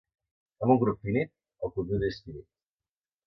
[0.63, 1.31] Amb un grup finit,
[1.67, 2.47] el conjunt és finit.